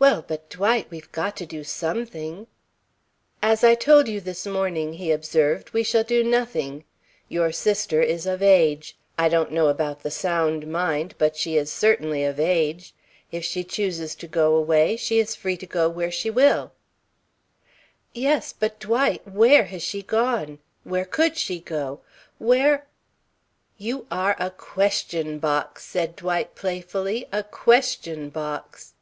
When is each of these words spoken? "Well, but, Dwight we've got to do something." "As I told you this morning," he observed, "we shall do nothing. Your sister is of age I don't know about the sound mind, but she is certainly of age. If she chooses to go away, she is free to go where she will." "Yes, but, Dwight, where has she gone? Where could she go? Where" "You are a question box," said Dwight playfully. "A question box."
"Well, 0.00 0.24
but, 0.26 0.48
Dwight 0.48 0.86
we've 0.90 1.12
got 1.12 1.36
to 1.36 1.44
do 1.44 1.62
something." 1.62 2.46
"As 3.42 3.62
I 3.62 3.74
told 3.74 4.08
you 4.08 4.18
this 4.18 4.46
morning," 4.46 4.94
he 4.94 5.10
observed, 5.12 5.74
"we 5.74 5.82
shall 5.82 6.04
do 6.04 6.24
nothing. 6.24 6.84
Your 7.28 7.52
sister 7.52 8.00
is 8.00 8.24
of 8.24 8.40
age 8.42 8.96
I 9.18 9.28
don't 9.28 9.52
know 9.52 9.68
about 9.68 10.02
the 10.02 10.10
sound 10.10 10.66
mind, 10.66 11.14
but 11.18 11.36
she 11.36 11.58
is 11.58 11.70
certainly 11.70 12.24
of 12.24 12.40
age. 12.40 12.94
If 13.30 13.44
she 13.44 13.62
chooses 13.62 14.14
to 14.14 14.26
go 14.26 14.54
away, 14.54 14.96
she 14.96 15.18
is 15.18 15.34
free 15.36 15.58
to 15.58 15.66
go 15.66 15.86
where 15.90 16.10
she 16.10 16.30
will." 16.30 16.72
"Yes, 18.14 18.54
but, 18.58 18.80
Dwight, 18.80 19.28
where 19.28 19.64
has 19.64 19.82
she 19.82 20.00
gone? 20.02 20.60
Where 20.82 21.04
could 21.04 21.36
she 21.36 21.60
go? 21.60 22.00
Where" 22.38 22.86
"You 23.76 24.06
are 24.10 24.34
a 24.38 24.48
question 24.48 25.38
box," 25.38 25.84
said 25.84 26.16
Dwight 26.16 26.54
playfully. 26.54 27.26
"A 27.32 27.42
question 27.42 28.30
box." 28.30 28.94